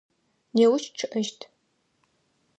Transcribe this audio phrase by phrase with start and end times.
[0.55, 1.39] Неущ чъыӏэщт.